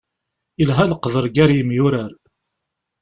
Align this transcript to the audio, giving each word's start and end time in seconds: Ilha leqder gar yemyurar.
Ilha 0.63 0.83
leqder 0.91 1.25
gar 1.35 1.49
yemyurar. 1.57 2.11